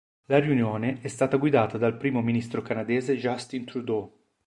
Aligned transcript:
La 0.25 0.39
riunione 0.39 0.97
è 1.01 1.07
stata 1.09 1.37
guidata 1.37 1.77
dal 1.77 1.95
Primo 1.95 2.23
Ministro 2.23 2.63
canadese 2.63 3.17
Justin 3.17 3.65
Trudeau. 3.65 4.11